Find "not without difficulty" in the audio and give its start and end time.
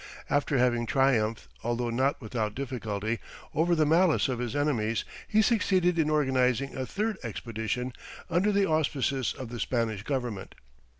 1.91-3.19